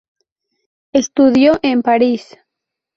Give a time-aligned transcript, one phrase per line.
[0.93, 2.35] Estudió en París.